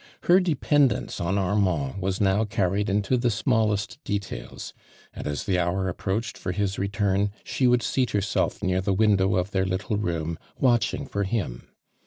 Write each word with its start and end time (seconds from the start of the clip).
Her 0.23 0.39
dependence 0.39 1.19
•n 1.19 1.37
Armand 1.37 2.01
was 2.01 2.19
now 2.19 2.43
carried 2.43 2.89
into 2.89 3.17
the 3.17 3.29
small 3.29 3.67
08t 3.67 3.97
detftils, 4.03 4.73
and 5.13 5.27
as 5.27 5.43
the 5.43 5.59
hour 5.59 5.87
approached 5.87 6.39
for 6.39 6.53
his 6.53 6.79
return, 6.79 7.29
she 7.43 7.67
would 7.67 7.83
seat 7.83 8.09
herself 8.09 8.63
near 8.63 8.81
the 8.81 8.93
window 8.95 9.35
of 9.35 9.51
their 9.51 9.63
little 9.67 9.97
room 9.97 10.39
watching 10.57 11.05
for 11.05 11.23
him. 11.23 11.67